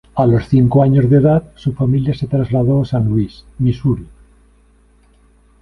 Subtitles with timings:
[0.15, 4.07] A los cinco años de edad su familia se trasladó a San Luis, Misuri.